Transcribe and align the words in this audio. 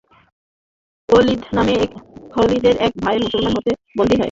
Walid 1.09 1.41
নামে 1.53 1.75
খালিদের 2.33 2.75
এক 2.85 2.93
ভাই 3.03 3.15
মুসলমানদের 3.17 3.55
হাতে 3.57 3.71
বন্দি 3.97 4.13
হয়। 4.13 4.19